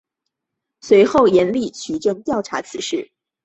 [0.79, 3.11] 随后严厉取证调查此事。